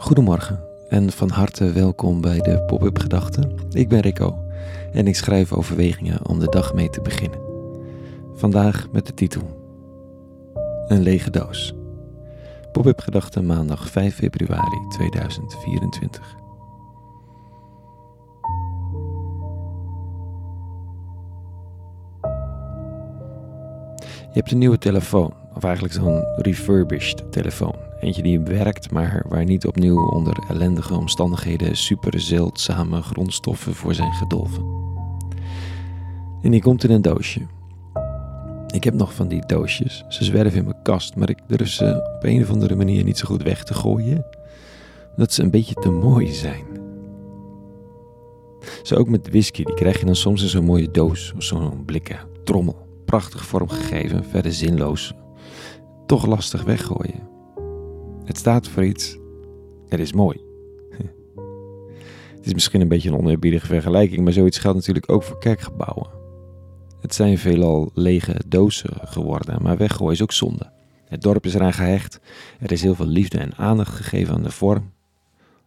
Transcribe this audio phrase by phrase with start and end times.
[0.00, 3.54] Goedemorgen en van harte welkom bij de Pop-up Gedachten.
[3.70, 4.44] Ik ben Rico
[4.92, 7.40] en ik schrijf overwegingen om de dag mee te beginnen.
[8.34, 9.42] Vandaag met de titel
[10.86, 11.74] Een lege doos.
[12.72, 16.36] Pop-up Gedachten maandag 5 februari 2024.
[24.00, 27.89] Je hebt een nieuwe telefoon, of eigenlijk zo'n refurbished telefoon.
[28.00, 34.12] Eentje die werkt, maar waar niet opnieuw onder ellendige omstandigheden super zeldzame grondstoffen voor zijn
[34.12, 34.64] gedolven.
[36.42, 37.40] En die komt in een doosje.
[38.70, 40.04] Ik heb nog van die doosjes.
[40.08, 43.18] Ze zwerven in mijn kast, maar ik durf ze op een of andere manier niet
[43.18, 44.24] zo goed weg te gooien.
[45.10, 46.64] Omdat ze een beetje te mooi zijn.
[48.82, 51.84] Zo ook met whisky, die krijg je dan soms in zo'n mooie doos of zo'n
[51.84, 55.14] blikken trommel prachtig vormgegeven, verder zinloos,
[56.06, 57.29] toch lastig weggooien.
[58.24, 59.18] Het staat voor iets,
[59.88, 60.40] het is mooi.
[62.36, 66.10] Het is misschien een beetje een oneerbiedige vergelijking, maar zoiets geldt natuurlijk ook voor kerkgebouwen.
[67.00, 70.70] Het zijn veelal lege dozen geworden, maar weggooien is ook zonde.
[71.04, 72.20] Het dorp is eraan gehecht,
[72.60, 74.92] er is heel veel liefde en aandacht gegeven aan de vorm.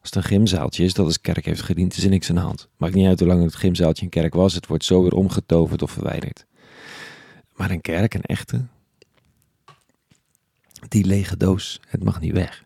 [0.00, 2.40] Als het een gymzaaltje is dat als kerk heeft gediend, is er niks aan de
[2.40, 2.68] hand.
[2.76, 5.82] Maakt niet uit hoe lang het gymzaaltje een kerk was, het wordt zo weer omgetoverd
[5.82, 6.46] of verwijderd.
[7.56, 8.64] Maar een kerk, een echte,
[10.88, 12.64] die lege doos, het mag niet weg.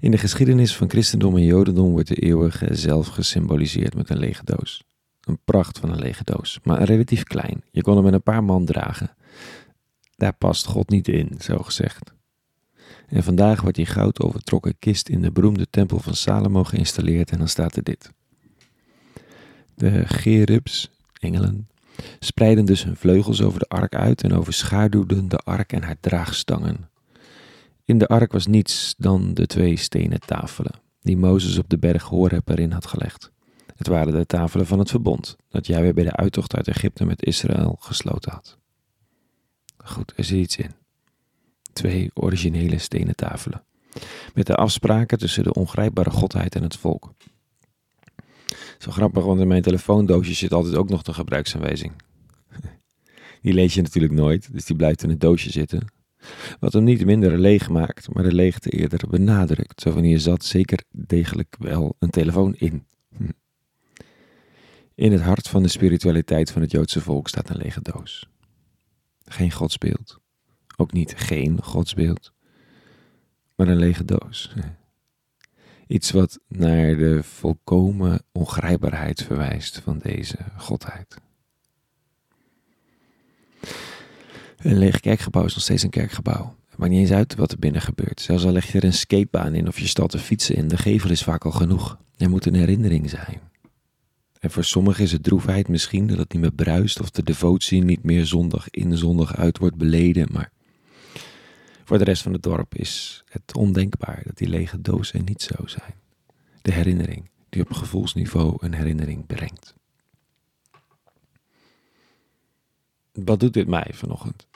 [0.00, 4.44] In de geschiedenis van christendom en jodendom wordt de eeuwige zelf gesymboliseerd met een lege
[4.44, 4.82] doos.
[5.20, 7.62] Een pracht van een lege doos, maar relatief klein.
[7.70, 9.16] Je kon hem met een paar man dragen.
[10.16, 12.14] Daar past God niet in, zo gezegd.
[13.08, 17.38] En vandaag wordt die goud overtrokken kist in de beroemde tempel van Salomo geïnstalleerd en
[17.38, 18.12] dan staat er dit.
[19.74, 21.68] De gerubs, engelen,
[22.18, 26.88] spreidden dus hun vleugels over de ark uit en overschaduwden de ark en haar draagstangen.
[27.84, 30.72] In de ark was niets dan de twee stenen tafelen,
[31.02, 33.32] die Mozes op de berg Horeb erin had gelegd.
[33.76, 37.24] Het waren de tafelen van het verbond, dat weer bij de uittocht uit Egypte met
[37.24, 38.58] Israël gesloten had.
[39.76, 40.70] Goed, er zit iets in.
[41.72, 43.64] Twee originele stenen tafelen,
[44.34, 47.14] met de afspraken tussen de ongrijpbare godheid en het volk.
[48.78, 51.92] Zo grappig, want in mijn telefoondoosje zit altijd ook nog de gebruiksaanwijzing.
[53.42, 55.86] Die lees je natuurlijk nooit, dus die blijft in het doosje zitten.
[56.60, 59.80] Wat hem niet minder leeg maakt, maar de leegte eerder benadrukt.
[59.80, 62.86] Zo van hier zat zeker degelijk wel een telefoon in.
[64.94, 68.28] In het hart van de spiritualiteit van het Joodse volk staat een lege doos.
[69.24, 70.18] Geen godsbeeld.
[70.76, 72.32] Ook niet geen godsbeeld.
[73.54, 74.52] Maar een lege doos.
[75.86, 81.16] Iets wat naar de volkomen ongrijpbaarheid verwijst van deze godheid.
[84.56, 86.56] Een leeg kerkgebouw is nog steeds een kerkgebouw.
[86.68, 88.20] Het maakt niet eens uit wat er binnen gebeurt.
[88.20, 90.76] Zelfs al leg je er een skatebaan in of je stelt te fietsen in, de
[90.76, 91.98] gevel is vaak al genoeg.
[92.16, 93.40] Er moet een herinnering zijn.
[94.40, 97.84] En voor sommigen is het droefheid misschien dat het niet meer bruist of de devotie
[97.84, 100.50] niet meer zondag in zondag uit wordt beleden, maar
[101.86, 105.66] voor de rest van het dorp is het ondenkbaar dat die lege dozen niet zo
[105.66, 105.94] zijn.
[106.62, 109.74] De herinnering die op gevoelsniveau een herinnering brengt.
[113.12, 114.46] Wat doet dit mij vanochtend?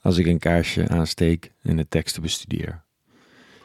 [0.00, 2.82] Als ik een kaarsje aansteek en de teksten bestudeer.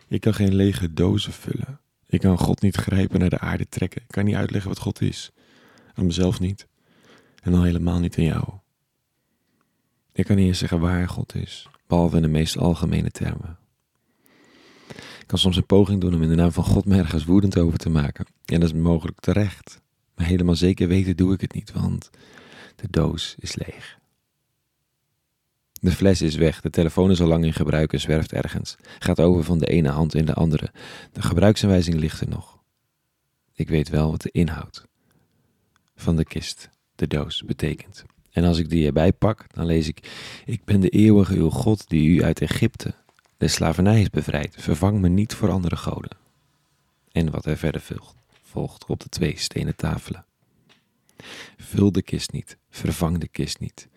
[0.07, 1.79] Ik kan geen lege dozen vullen.
[2.07, 4.01] Ik kan God niet grijpen naar de aarde trekken.
[4.01, 5.31] Ik kan niet uitleggen wat God is.
[5.93, 6.67] Aan mezelf niet.
[7.41, 8.49] En al helemaal niet aan jou.
[10.15, 13.57] Ik kan niet eens zeggen waar God is behalve in de meest algemene termen.
[15.19, 17.57] Ik kan soms een poging doen om in de naam van God me ergens woedend
[17.57, 18.25] over te maken.
[18.45, 19.81] En dat is mogelijk terecht.
[20.15, 22.09] Maar helemaal zeker weten doe ik het niet, want
[22.75, 23.99] de doos is leeg.
[25.71, 28.75] De fles is weg, de telefoon is al lang in gebruik en zwerft ergens.
[28.99, 30.71] Gaat over van de ene hand in de andere.
[31.11, 32.59] De gebruiksaanwijzing ligt er nog.
[33.53, 34.85] Ik weet wel wat de inhoud
[35.95, 38.05] van de kist, de doos, betekent.
[38.35, 40.09] En als ik die erbij pak, dan lees ik:
[40.45, 42.93] Ik ben de eeuwige uw God die u uit Egypte,
[43.37, 44.55] de slavernij, is bevrijd.
[44.59, 46.17] Vervang me niet voor andere goden.
[47.11, 47.83] En wat er verder
[48.43, 50.25] volgt, op de twee stenen tafelen.
[51.57, 53.87] Vul de kist niet, vervang de kist niet.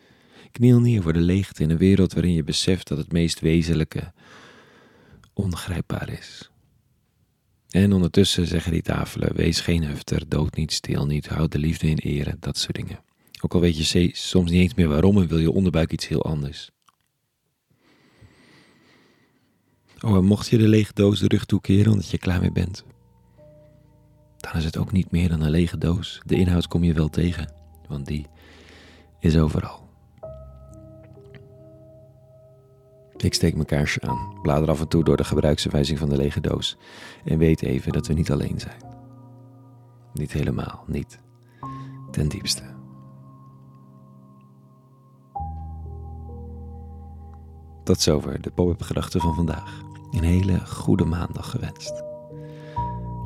[0.53, 4.13] Kniel neer voor de leegte in een wereld waarin je beseft dat het meest wezenlijke
[5.33, 6.51] ongrijpbaar is.
[7.71, 11.89] En ondertussen zeggen die tafelen: wees geen hufter, dood niet, stil niet, houd de liefde
[11.89, 13.07] in ere, dat soort dingen.
[13.41, 16.25] Ook al weet je soms niet eens meer waarom en wil je onderbuik iets heel
[16.25, 16.71] anders.
[20.01, 22.85] Oh, en mocht je de lege doos de rug toekeren omdat je klaar mee bent,
[24.37, 26.21] dan is het ook niet meer dan een lege doos.
[26.25, 27.53] De inhoud kom je wel tegen,
[27.89, 28.27] want die
[29.21, 29.87] is overal.
[33.17, 36.41] Ik steek mijn kaarsje aan, blader af en toe door de gebruiksaanwijzing van de lege
[36.41, 36.77] doos
[37.25, 38.83] en weet even dat we niet alleen zijn.
[40.13, 41.19] Niet helemaal, niet.
[42.11, 42.78] Ten diepste.
[47.89, 49.81] Tot zover de pop-up gedachten van vandaag.
[50.11, 52.03] Een hele goede maandag gewenst.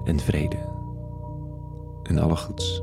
[0.04, 0.56] En vrede.
[2.02, 2.82] En alle goeds.